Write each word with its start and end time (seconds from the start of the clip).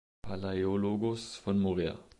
Palaiologos 0.23 1.37
von 1.45 1.59
Morea. 1.59 1.95